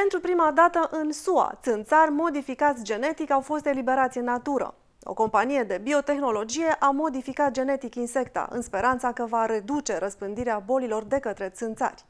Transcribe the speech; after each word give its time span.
Pentru 0.00 0.20
prima 0.20 0.50
dată 0.50 0.88
în 0.90 1.12
SUA, 1.12 1.58
țânțari 1.62 2.10
modificați 2.10 2.82
genetic 2.82 3.30
au 3.30 3.40
fost 3.40 3.66
eliberați 3.66 4.18
în 4.18 4.24
natură. 4.24 4.74
O 5.02 5.14
companie 5.14 5.62
de 5.62 5.80
biotehnologie 5.82 6.76
a 6.78 6.90
modificat 6.90 7.50
genetic 7.50 7.94
insecta 7.94 8.48
în 8.50 8.62
speranța 8.62 9.12
că 9.12 9.26
va 9.26 9.46
reduce 9.46 9.98
răspândirea 9.98 10.58
bolilor 10.58 11.04
de 11.04 11.18
către 11.18 11.48
țânțari. 11.48 12.04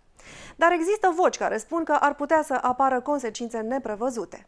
Dar 0.57 0.72
există 0.72 1.12
voci 1.17 1.37
care 1.37 1.57
spun 1.57 1.85
că 1.85 1.93
ar 1.93 2.14
putea 2.14 2.43
să 2.43 2.59
apară 2.62 3.01
consecințe 3.01 3.59
neprevăzute. 3.59 4.47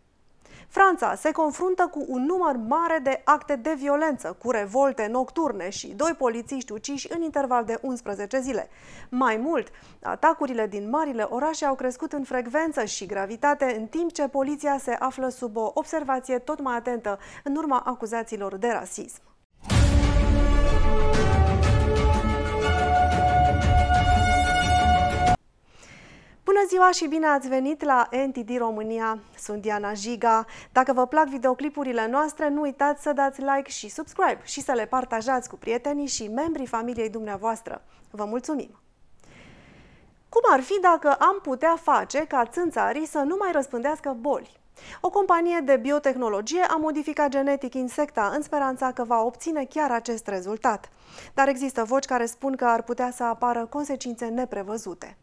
Franța 0.70 1.14
se 1.14 1.32
confruntă 1.32 1.88
cu 1.90 2.04
un 2.08 2.24
număr 2.24 2.56
mare 2.56 2.98
de 3.02 3.20
acte 3.24 3.56
de 3.56 3.74
violență, 3.76 4.36
cu 4.42 4.50
revolte 4.50 5.06
nocturne 5.06 5.70
și 5.70 5.86
doi 5.86 6.14
polițiști 6.18 6.72
uciși 6.72 7.12
în 7.12 7.22
interval 7.22 7.64
de 7.64 7.78
11 7.82 8.40
zile. 8.40 8.68
Mai 9.10 9.36
mult, 9.36 9.68
atacurile 10.02 10.66
din 10.66 10.88
marile 10.88 11.22
orașe 11.22 11.64
au 11.64 11.74
crescut 11.74 12.12
în 12.12 12.24
frecvență 12.24 12.84
și 12.84 13.06
gravitate, 13.06 13.76
în 13.78 13.86
timp 13.86 14.12
ce 14.12 14.28
poliția 14.28 14.78
se 14.78 14.92
află 14.92 15.28
sub 15.28 15.56
o 15.56 15.70
observație 15.74 16.38
tot 16.38 16.60
mai 16.60 16.76
atentă 16.76 17.18
în 17.44 17.56
urma 17.56 17.82
acuzațiilor 17.86 18.56
de 18.56 18.68
rasism. 18.68 19.27
Ziua 26.78 26.90
și 26.90 27.06
bine 27.06 27.26
ați 27.26 27.48
venit 27.48 27.82
la 27.82 28.08
NTD 28.26 28.56
România. 28.58 29.18
Sunt 29.38 29.62
Diana 29.62 29.94
Jiga. 29.94 30.44
Dacă 30.72 30.92
vă 30.92 31.06
plac 31.06 31.26
videoclipurile 31.26 32.06
noastre, 32.06 32.48
nu 32.48 32.60
uitați 32.60 33.02
să 33.02 33.12
dați 33.12 33.40
like 33.40 33.70
și 33.70 33.88
subscribe 33.88 34.40
și 34.44 34.60
să 34.60 34.72
le 34.72 34.86
partajați 34.86 35.48
cu 35.48 35.56
prietenii 35.56 36.06
și 36.06 36.28
membrii 36.28 36.66
familiei 36.66 37.10
dumneavoastră. 37.10 37.82
Vă 38.10 38.24
mulțumim! 38.24 38.70
Cum 40.28 40.40
ar 40.52 40.60
fi 40.60 40.78
dacă 40.80 41.12
am 41.12 41.38
putea 41.42 41.76
face 41.82 42.26
ca 42.26 42.44
țânțarii 42.44 43.06
să 43.06 43.18
nu 43.18 43.36
mai 43.38 43.52
răspândească 43.52 44.16
boli? 44.20 44.60
O 45.00 45.10
companie 45.10 45.60
de 45.64 45.76
biotehnologie 45.76 46.62
a 46.62 46.76
modificat 46.76 47.28
genetic 47.28 47.74
insecta 47.74 48.32
în 48.34 48.42
speranța 48.42 48.92
că 48.92 49.04
va 49.04 49.22
obține 49.22 49.64
chiar 49.64 49.90
acest 49.90 50.26
rezultat. 50.26 50.88
Dar 51.34 51.48
există 51.48 51.84
voci 51.84 52.04
care 52.04 52.26
spun 52.26 52.56
că 52.56 52.64
ar 52.64 52.82
putea 52.82 53.10
să 53.10 53.24
apară 53.24 53.66
consecințe 53.66 54.26
neprevăzute. 54.26 55.16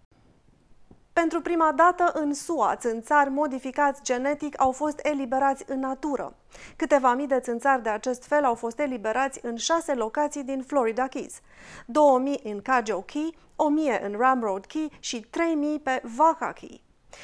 Pentru 1.22 1.42
prima 1.42 1.72
dată 1.72 2.12
în 2.14 2.34
SUA, 2.34 2.76
țânțari 2.76 3.30
modificați 3.30 4.04
genetic 4.04 4.62
au 4.62 4.72
fost 4.72 5.00
eliberați 5.04 5.64
în 5.68 5.80
natură. 5.80 6.36
Câteva 6.76 7.14
mii 7.14 7.28
de 7.28 7.40
țânțari 7.40 7.84
de 7.84 7.90
acest 7.90 8.26
fel 8.26 8.44
au 8.44 8.56
fost 8.56 8.80
eliberați 8.80 9.40
în 9.44 9.56
șase 9.56 9.94
locații 9.94 10.44
din 10.44 10.62
Florida 10.62 11.08
Keys. 11.08 11.42
2000 11.86 12.40
în 12.44 12.62
Cajou 12.62 13.02
Key, 13.02 13.38
1000 13.56 14.02
în 14.06 14.16
Ramrod 14.18 14.66
Key 14.66 14.92
și 15.00 15.20
3000 15.20 15.80
pe 15.80 16.02
Vaca 16.16 16.52
Key. 16.52 16.84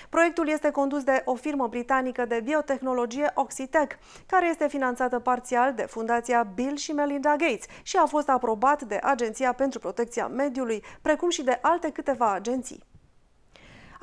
Proiectul 0.09 0.47
este 0.47 0.71
condus 0.71 1.03
de 1.03 1.21
o 1.25 1.35
firmă 1.35 1.67
britanică 1.67 2.25
de 2.25 2.41
biotehnologie 2.43 3.31
Oxitec, 3.33 3.97
care 4.27 4.49
este 4.49 4.67
finanțată 4.67 5.19
parțial 5.19 5.73
de 5.73 5.85
Fundația 5.85 6.43
Bill 6.55 6.75
și 6.75 6.91
Melinda 6.91 7.35
Gates 7.35 7.65
și 7.81 7.97
a 7.97 8.05
fost 8.05 8.29
aprobat 8.29 8.81
de 8.81 8.99
Agenția 9.03 9.53
pentru 9.53 9.79
Protecția 9.79 10.27
Mediului, 10.27 10.83
precum 11.01 11.29
și 11.29 11.43
de 11.43 11.59
alte 11.61 11.89
câteva 11.89 12.33
agenții. 12.33 12.89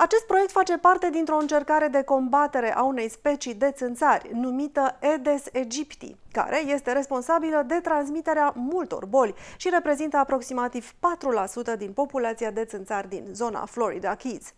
Acest 0.01 0.25
proiect 0.25 0.51
face 0.51 0.77
parte 0.77 1.09
dintr-o 1.09 1.37
încercare 1.37 1.87
de 1.87 2.03
combatere 2.03 2.75
a 2.75 2.83
unei 2.83 3.09
specii 3.09 3.53
de 3.53 3.71
țânțari 3.71 4.29
numită 4.33 4.97
Aedes 5.01 5.43
aegypti, 5.53 6.15
care 6.31 6.65
este 6.65 6.91
responsabilă 6.91 7.63
de 7.67 7.79
transmiterea 7.83 8.53
multor 8.55 9.05
boli 9.05 9.33
și 9.57 9.69
reprezintă 9.69 10.17
aproximativ 10.17 10.91
4% 11.73 11.77
din 11.77 11.91
populația 11.91 12.51
de 12.51 12.65
țânțari 12.65 13.09
din 13.09 13.25
zona 13.31 13.65
Florida 13.65 14.15
Keys. 14.15 14.53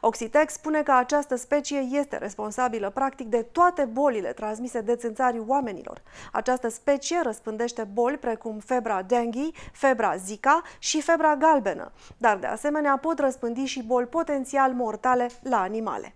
Oxitex 0.00 0.52
spune 0.52 0.82
că 0.82 0.92
această 0.92 1.36
specie 1.36 1.78
este 1.78 2.16
responsabilă 2.16 2.90
practic 2.90 3.26
de 3.26 3.42
toate 3.42 3.84
bolile 3.84 4.32
transmise 4.32 4.80
de 4.80 4.96
țânțarii 4.96 5.44
oamenilor. 5.46 6.02
Această 6.32 6.68
specie 6.68 7.20
răspândește 7.22 7.88
boli 7.92 8.16
precum 8.16 8.58
febra 8.58 9.02
dengue, 9.02 9.50
febra 9.72 10.16
Zika 10.16 10.62
și 10.78 11.00
febra 11.00 11.36
galbenă, 11.36 11.92
dar 12.16 12.36
de 12.36 12.46
asemenea 12.46 12.96
pot 12.96 13.18
răspândi 13.18 13.64
și 13.64 13.82
boli 13.82 14.06
potențial 14.06 14.72
mortale 14.72 15.30
la 15.42 15.60
animale. 15.60 16.14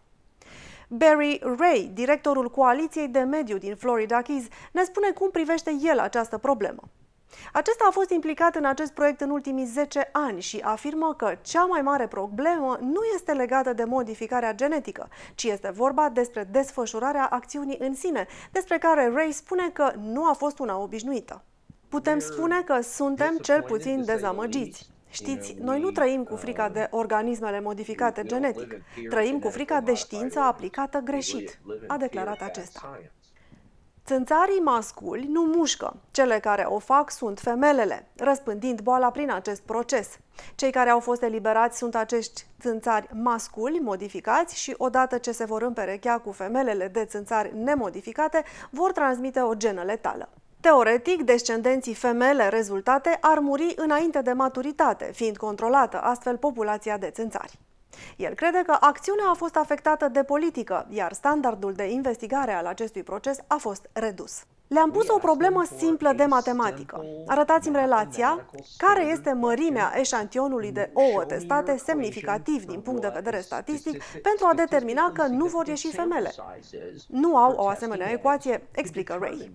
Barry 0.89 1.41
Ray, 1.59 1.91
directorul 1.95 2.51
Coaliției 2.51 3.09
de 3.09 3.21
Mediu 3.21 3.59
din 3.59 3.77
Florida 3.77 4.22
Keys, 4.22 4.45
ne 4.72 4.83
spune 4.83 5.11
cum 5.11 5.31
privește 5.31 5.77
el 5.83 5.99
această 5.99 6.39
problemă. 6.39 6.83
Acesta 7.53 7.85
a 7.89 7.91
fost 7.91 8.11
implicat 8.11 8.57
în 8.57 8.65
acest 8.65 8.93
proiect 8.93 9.21
în 9.21 9.31
ultimii 9.31 9.65
10 9.65 10.09
ani 10.13 10.41
și 10.41 10.61
afirmă 10.65 11.15
că 11.17 11.35
cea 11.43 11.65
mai 11.65 11.81
mare 11.81 12.07
problemă 12.07 12.79
nu 12.81 13.01
este 13.15 13.33
legată 13.33 13.73
de 13.73 13.85
modificarea 13.85 14.55
genetică, 14.55 15.09
ci 15.35 15.45
este 15.45 15.71
vorba 15.71 16.09
despre 16.09 16.49
desfășurarea 16.51 17.27
acțiunii 17.27 17.79
în 17.81 17.95
sine, 17.95 18.27
despre 18.53 18.79
care 18.79 19.11
Ray 19.15 19.33
spune 19.33 19.71
că 19.73 19.93
nu 19.99 20.29
a 20.29 20.33
fost 20.33 20.59
una 20.59 20.79
obișnuită. 20.79 21.45
Putem 21.89 22.19
spune 22.19 22.63
că 22.63 22.81
suntem 22.81 23.37
cel 23.37 23.63
puțin 23.63 24.05
dezamăgiți. 24.05 24.91
Știți, 25.11 25.57
noi 25.61 25.81
nu 25.81 25.91
trăim 25.91 26.25
cu 26.25 26.37
frica 26.37 26.69
de 26.69 26.89
organismele 26.91 27.61
modificate 27.61 28.23
genetic, 28.23 28.83
trăim 29.09 29.39
cu 29.39 29.49
frica 29.49 29.81
de 29.81 29.95
știință 29.95 30.39
aplicată 30.39 30.99
greșit, 30.99 31.61
a 31.87 31.97
declarat 31.97 32.43
acesta. 32.43 32.99
Țânțarii 34.10 34.59
masculi 34.59 35.26
nu 35.31 35.43
mușcă. 35.43 35.97
Cele 36.10 36.38
care 36.38 36.62
o 36.69 36.78
fac 36.78 37.10
sunt 37.10 37.38
femelele, 37.38 38.06
răspândind 38.16 38.81
boala 38.81 39.10
prin 39.10 39.31
acest 39.32 39.60
proces. 39.60 40.09
Cei 40.54 40.71
care 40.71 40.91
au 40.91 41.00
fost 41.00 41.22
eliberați 41.22 41.78
sunt 41.78 41.94
acești 41.94 42.47
țânțari 42.60 43.09
masculi 43.12 43.78
modificați 43.78 44.60
și 44.60 44.75
odată 44.76 45.19
ce 45.19 45.32
se 45.32 45.44
vor 45.44 45.62
împerechea 45.62 46.19
cu 46.19 46.32
femelele 46.32 46.88
de 46.88 47.04
țânțari 47.04 47.56
nemodificate, 47.56 48.44
vor 48.71 48.93
transmite 48.93 49.41
o 49.41 49.54
genă 49.54 49.82
letală. 49.82 50.28
Teoretic, 50.60 51.22
descendenții 51.22 51.94
femele 51.94 52.48
rezultate 52.48 53.19
ar 53.21 53.38
muri 53.38 53.72
înainte 53.77 54.22
de 54.22 54.32
maturitate, 54.32 55.10
fiind 55.15 55.37
controlată 55.37 56.00
astfel 56.00 56.37
populația 56.37 56.98
de 56.98 57.10
țânțari. 57.10 57.59
El 58.17 58.34
crede 58.34 58.62
că 58.67 58.77
acțiunea 58.81 59.28
a 59.31 59.34
fost 59.34 59.56
afectată 59.56 60.09
de 60.09 60.23
politică, 60.23 60.87
iar 60.91 61.12
standardul 61.12 61.73
de 61.73 61.91
investigare 61.91 62.53
al 62.53 62.67
acestui 62.67 63.03
proces 63.03 63.39
a 63.47 63.56
fost 63.56 63.89
redus. 63.93 64.45
Le-am 64.69 64.91
pus 64.91 65.09
o 65.09 65.19
problemă 65.19 65.65
simplă 65.77 66.12
de 66.12 66.25
matematică. 66.25 67.05
Arătați-mi 67.27 67.77
relația, 67.77 68.51
care 68.77 69.05
este 69.05 69.33
mărimea 69.33 69.93
eșantionului 69.97 70.73
de 70.73 70.91
ouă 70.95 71.25
testate 71.25 71.77
semnificativ 71.77 72.65
din 72.65 72.81
punct 72.81 73.01
de 73.01 73.11
vedere 73.15 73.41
statistic 73.41 74.03
pentru 74.03 74.47
a 74.51 74.55
determina 74.55 75.12
că 75.12 75.27
nu 75.27 75.47
vor 75.47 75.67
ieși 75.67 75.93
femele. 75.93 76.31
Nu 77.09 77.37
au 77.37 77.55
o 77.57 77.67
asemenea 77.67 78.11
ecuație, 78.11 78.69
explică 78.75 79.17
Ray. 79.21 79.51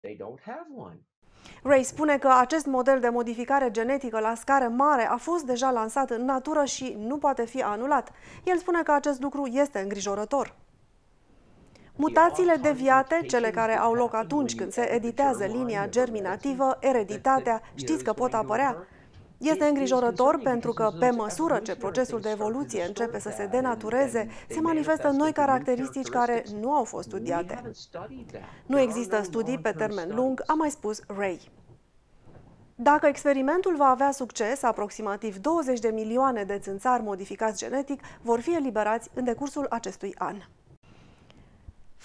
They 0.00 0.16
don't 0.16 0.42
have 0.42 0.66
one. 0.76 1.00
Ray 1.62 1.82
spune 1.82 2.18
că 2.18 2.30
acest 2.38 2.66
model 2.66 3.00
de 3.00 3.08
modificare 3.08 3.70
genetică 3.70 4.18
la 4.18 4.34
scară 4.34 4.68
mare 4.68 5.08
a 5.08 5.16
fost 5.16 5.44
deja 5.44 5.70
lansat 5.70 6.10
în 6.10 6.24
natură 6.24 6.64
și 6.64 6.96
nu 6.98 7.18
poate 7.18 7.46
fi 7.46 7.62
anulat. 7.62 8.10
El 8.44 8.56
spune 8.56 8.82
că 8.82 8.92
acest 8.92 9.20
lucru 9.20 9.46
este 9.46 9.78
îngrijorător. 9.78 10.54
Mutațiile 11.96 12.54
deviate, 12.62 13.20
cele 13.26 13.50
care 13.50 13.78
au 13.78 13.94
loc 13.94 14.14
atunci 14.14 14.54
când 14.54 14.72
se 14.72 14.92
editează 14.92 15.44
linia 15.44 15.88
germinativă, 15.88 16.76
ereditatea, 16.80 17.62
știți 17.74 18.04
că 18.04 18.12
pot 18.12 18.34
apărea? 18.34 18.76
Este 19.38 19.64
îngrijorător 19.64 20.40
pentru 20.42 20.72
că, 20.72 20.90
pe 20.98 21.10
măsură 21.10 21.58
ce 21.58 21.76
procesul 21.76 22.20
de 22.20 22.30
evoluție 22.30 22.84
începe 22.84 23.18
să 23.18 23.32
se 23.36 23.46
denatureze, 23.46 24.28
se 24.48 24.60
manifestă 24.60 25.08
noi 25.08 25.32
caracteristici 25.32 26.08
care 26.08 26.44
nu 26.60 26.72
au 26.72 26.84
fost 26.84 27.08
studiate. 27.08 27.70
Nu 28.66 28.78
există 28.80 29.22
studii 29.22 29.58
pe 29.58 29.72
termen 29.72 30.14
lung, 30.14 30.42
a 30.46 30.52
mai 30.52 30.70
spus 30.70 31.00
Ray. 31.06 31.50
Dacă 32.74 33.06
experimentul 33.06 33.76
va 33.76 33.86
avea 33.86 34.10
succes, 34.10 34.62
aproximativ 34.62 35.36
20 35.36 35.78
de 35.78 35.88
milioane 35.88 36.44
de 36.44 36.58
țânțari 36.58 37.02
modificați 37.02 37.58
genetic 37.58 38.02
vor 38.22 38.40
fi 38.40 38.54
eliberați 38.54 39.10
în 39.14 39.24
decursul 39.24 39.66
acestui 39.70 40.14
an. 40.18 40.36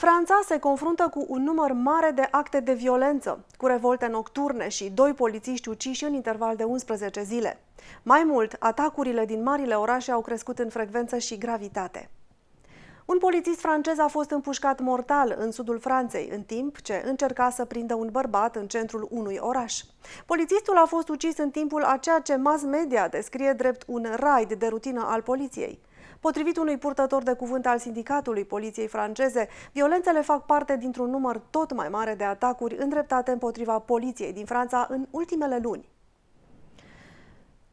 Franța 0.03 0.39
se 0.45 0.59
confruntă 0.59 1.07
cu 1.11 1.25
un 1.27 1.43
număr 1.43 1.71
mare 1.71 2.11
de 2.11 2.27
acte 2.31 2.59
de 2.59 2.73
violență, 2.73 3.45
cu 3.57 3.65
revolte 3.65 4.07
nocturne 4.07 4.67
și 4.67 4.89
doi 4.89 5.13
polițiști 5.13 5.69
uciși 5.69 6.03
în 6.03 6.13
interval 6.13 6.55
de 6.55 6.63
11 6.63 7.23
zile. 7.23 7.59
Mai 8.01 8.23
mult, 8.23 8.55
atacurile 8.59 9.25
din 9.25 9.43
marile 9.43 9.73
orașe 9.73 10.11
au 10.11 10.21
crescut 10.21 10.59
în 10.59 10.69
frecvență 10.69 11.17
și 11.17 11.37
gravitate. 11.37 12.09
Un 13.05 13.17
polițist 13.17 13.59
francez 13.59 13.97
a 13.97 14.07
fost 14.07 14.31
împușcat 14.31 14.79
mortal 14.79 15.35
în 15.37 15.51
sudul 15.51 15.79
Franței, 15.79 16.29
în 16.33 16.41
timp 16.41 16.81
ce 16.81 17.03
încerca 17.05 17.49
să 17.49 17.65
prindă 17.65 17.93
un 17.93 18.09
bărbat 18.11 18.55
în 18.55 18.67
centrul 18.67 19.07
unui 19.11 19.37
oraș. 19.39 19.81
Polițistul 20.25 20.77
a 20.77 20.85
fost 20.85 21.09
ucis 21.09 21.37
în 21.37 21.49
timpul 21.49 21.83
a 21.83 21.97
ceea 21.97 22.19
ce 22.19 22.35
mass 22.35 22.63
media 22.63 23.07
descrie 23.07 23.53
drept 23.53 23.83
un 23.87 24.07
raid 24.15 24.53
de 24.53 24.67
rutină 24.67 25.05
al 25.07 25.21
poliției. 25.21 25.79
Potrivit 26.23 26.57
unui 26.57 26.77
purtător 26.77 27.23
de 27.23 27.33
cuvânt 27.33 27.65
al 27.65 27.77
sindicatului 27.77 28.45
poliției 28.45 28.87
franceze, 28.87 29.47
violențele 29.71 30.21
fac 30.21 30.45
parte 30.45 30.77
dintr-un 30.77 31.09
număr 31.09 31.41
tot 31.49 31.73
mai 31.73 31.89
mare 31.89 32.15
de 32.15 32.23
atacuri 32.23 32.75
îndreptate 32.75 33.31
împotriva 33.31 33.79
poliției 33.79 34.33
din 34.33 34.45
Franța 34.45 34.87
în 34.89 35.07
ultimele 35.11 35.59
luni. 35.61 35.89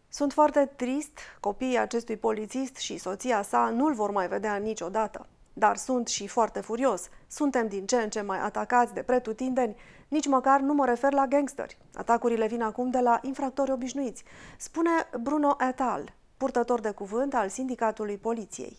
Sunt 0.09 0.33
foarte 0.33 0.73
trist, 0.77 1.19
copiii 1.41 1.79
acestui 1.79 2.17
polițist 2.17 2.77
și 2.77 2.99
soția 2.99 3.43
sa 3.43 3.73
nu-l 3.75 3.95
vor 3.95 4.11
mai 4.11 4.29
vedea 4.29 4.57
niciodată. 4.57 5.27
Dar 5.53 5.77
sunt 5.77 6.09
și 6.09 6.27
foarte 6.27 6.61
furios. 6.61 7.09
Suntem 7.27 7.69
din 7.69 7.87
ce 7.87 7.97
în 7.97 8.11
ce 8.11 8.21
mai 8.21 8.39
atacați 8.39 8.95
de 8.95 9.03
pretutindeni. 9.03 9.77
Nici 10.09 10.27
măcar 10.27 10.61
nu 10.61 10.75
mă 10.75 10.85
refer 10.85 11.13
la 11.13 11.27
gangsteri. 11.27 11.79
Atacurile 11.95 12.47
vin 12.47 12.63
acum 12.63 12.91
de 12.91 12.99
la 12.99 13.19
infractori 13.23 13.71
obișnuiți, 13.71 14.25
spune 14.57 14.91
Bruno 15.21 15.57
Etal, 15.69 16.19
purtător 16.41 16.81
de 16.81 16.91
cuvânt 16.91 17.35
al 17.35 17.49
Sindicatului 17.49 18.17
Poliției. 18.17 18.79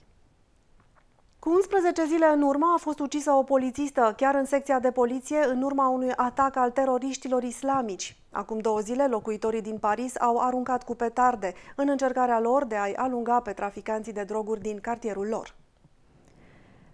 Cu 1.40 1.50
11 1.50 2.06
zile 2.06 2.26
în 2.26 2.42
urmă 2.42 2.74
a 2.76 2.78
fost 2.78 3.00
ucisă 3.00 3.32
o 3.32 3.44
polițistă 3.44 4.14
chiar 4.18 4.36
în 4.36 4.46
secția 4.46 4.80
de 4.80 4.92
poliție 4.92 5.46
în 5.48 5.62
urma 5.62 5.88
unui 5.88 6.12
atac 6.16 6.56
al 6.56 6.72
teroriștilor 6.72 7.44
islamici. 7.44 8.18
Acum 8.32 8.60
două 8.60 8.80
zile, 8.80 9.08
locuitorii 9.08 9.62
din 9.62 9.78
Paris 9.78 10.20
au 10.20 10.38
aruncat 10.38 10.84
cu 10.84 10.96
petarde 10.96 11.54
în 11.76 11.90
încercarea 11.90 12.40
lor 12.40 12.66
de 12.66 12.76
a-i 12.76 12.94
alunga 12.94 13.40
pe 13.40 13.54
traficanții 13.54 14.14
de 14.14 14.24
droguri 14.24 14.62
din 14.62 14.80
cartierul 14.80 15.28
lor. 15.28 15.61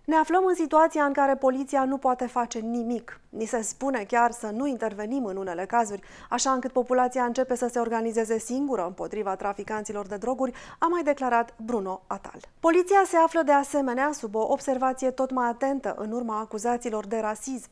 Ne 0.07 0.15
aflăm 0.15 0.45
în 0.45 0.55
situația 0.55 1.03
în 1.03 1.13
care 1.13 1.35
poliția 1.35 1.83
nu 1.83 1.97
poate 1.97 2.25
face 2.27 2.59
nimic. 2.59 3.19
Ni 3.29 3.45
se 3.45 3.61
spune 3.61 4.03
chiar 4.07 4.31
să 4.31 4.49
nu 4.49 4.67
intervenim 4.67 5.25
în 5.25 5.37
unele 5.37 5.65
cazuri, 5.65 6.01
așa 6.29 6.51
încât 6.51 6.71
populația 6.71 7.23
începe 7.23 7.55
să 7.55 7.67
se 7.67 7.79
organizeze 7.79 8.37
singură 8.37 8.85
împotriva 8.85 9.35
traficanților 9.35 10.07
de 10.07 10.15
droguri, 10.15 10.51
a 10.79 10.87
mai 10.87 11.03
declarat 11.03 11.53
Bruno 11.65 12.01
Atal. 12.07 12.39
Poliția 12.59 13.03
se 13.05 13.17
află 13.17 13.41
de 13.41 13.51
asemenea 13.51 14.11
sub 14.11 14.35
o 14.35 14.51
observație 14.51 15.11
tot 15.11 15.31
mai 15.31 15.47
atentă 15.47 15.95
în 15.97 16.11
urma 16.11 16.39
acuzațiilor 16.39 17.07
de 17.07 17.19
rasism. 17.19 17.69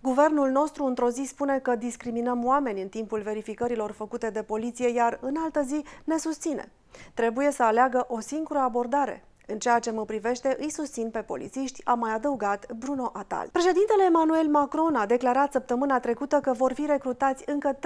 Guvernul 0.00 0.50
nostru 0.50 0.84
într-o 0.84 1.10
zi 1.10 1.24
spune 1.24 1.58
că 1.58 1.76
discriminăm 1.76 2.44
oameni 2.44 2.82
în 2.82 2.88
timpul 2.88 3.20
verificărilor 3.20 3.90
făcute 3.90 4.30
de 4.30 4.42
poliție, 4.42 4.88
iar 4.88 5.18
în 5.22 5.36
altă 5.38 5.62
zi 5.62 5.84
ne 6.04 6.18
susține. 6.18 6.72
Trebuie 7.14 7.50
să 7.50 7.62
aleagă 7.62 8.04
o 8.08 8.20
singură 8.20 8.58
abordare, 8.58 9.24
în 9.50 9.58
ceea 9.58 9.78
ce 9.78 9.90
mă 9.90 10.04
privește, 10.04 10.56
îi 10.60 10.70
susțin 10.70 11.10
pe 11.10 11.18
polițiști, 11.18 11.80
a 11.84 11.94
mai 11.94 12.12
adăugat 12.12 12.72
Bruno 12.72 13.10
Atal. 13.12 13.48
Președintele 13.52 14.04
Emmanuel 14.04 14.48
Macron 14.48 14.94
a 14.94 15.06
declarat 15.06 15.52
săptămâna 15.52 16.00
trecută 16.00 16.40
că 16.40 16.52
vor 16.52 16.72
fi 16.72 16.86
recrutați 16.86 17.42
încă 17.46 17.74
30.000 17.74 17.80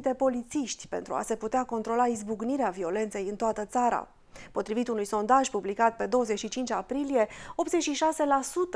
de 0.00 0.14
polițiști 0.14 0.88
pentru 0.88 1.14
a 1.14 1.22
se 1.22 1.36
putea 1.36 1.64
controla 1.64 2.06
izbucnirea 2.06 2.70
violenței 2.70 3.28
în 3.28 3.36
toată 3.36 3.64
țara. 3.64 4.08
Potrivit 4.52 4.88
unui 4.88 5.04
sondaj 5.04 5.48
publicat 5.48 5.96
pe 5.96 6.06
25 6.06 6.70
aprilie, 6.70 7.26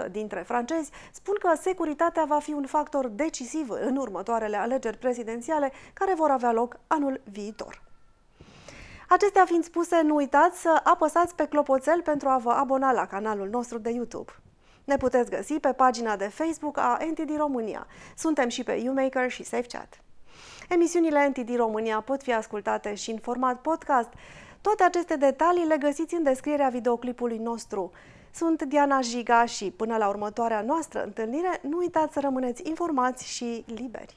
86% 0.08 0.10
dintre 0.10 0.42
francezi 0.46 0.90
spun 1.12 1.34
că 1.38 1.50
securitatea 1.60 2.24
va 2.24 2.38
fi 2.38 2.52
un 2.52 2.66
factor 2.66 3.08
decisiv 3.08 3.68
în 3.70 3.96
următoarele 3.96 4.56
alegeri 4.56 4.98
prezidențiale 4.98 5.72
care 5.92 6.14
vor 6.14 6.30
avea 6.30 6.52
loc 6.52 6.76
anul 6.86 7.20
viitor. 7.30 7.84
Acestea 9.08 9.44
fiind 9.44 9.64
spuse, 9.64 10.00
nu 10.00 10.14
uitați 10.14 10.60
să 10.60 10.80
apăsați 10.84 11.34
pe 11.34 11.46
clopoțel 11.46 12.02
pentru 12.02 12.28
a 12.28 12.38
vă 12.38 12.50
abona 12.50 12.92
la 12.92 13.06
canalul 13.06 13.48
nostru 13.48 13.78
de 13.78 13.90
YouTube. 13.90 14.32
Ne 14.84 14.96
puteți 14.96 15.30
găsi 15.30 15.54
pe 15.54 15.72
pagina 15.72 16.16
de 16.16 16.28
Facebook 16.28 16.78
a 16.78 16.98
NTD 17.10 17.36
România. 17.36 17.86
Suntem 18.16 18.48
și 18.48 18.62
pe 18.62 18.72
YouMaker 18.72 19.30
și 19.30 19.44
SafeChat. 19.44 20.00
Emisiunile 20.68 21.28
NTD 21.28 21.56
România 21.56 22.00
pot 22.00 22.22
fi 22.22 22.32
ascultate 22.32 22.94
și 22.94 23.10
în 23.10 23.18
format 23.18 23.60
podcast. 23.60 24.08
Toate 24.60 24.82
aceste 24.82 25.16
detalii 25.16 25.66
le 25.66 25.76
găsiți 25.76 26.14
în 26.14 26.22
descrierea 26.22 26.68
videoclipului 26.68 27.38
nostru. 27.38 27.90
Sunt 28.30 28.62
Diana 28.62 29.00
Jiga 29.00 29.44
și 29.44 29.70
până 29.70 29.96
la 29.96 30.08
următoarea 30.08 30.60
noastră 30.60 31.02
întâlnire, 31.02 31.60
nu 31.62 31.76
uitați 31.76 32.12
să 32.12 32.20
rămâneți 32.20 32.62
informați 32.68 33.26
și 33.26 33.64
liberi. 33.66 34.16